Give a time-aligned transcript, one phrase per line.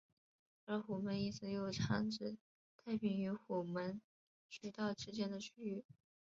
[0.65, 2.35] 而虎门一词又常指
[2.75, 4.01] 太平与虎门
[4.49, 5.85] 水道之间的区域。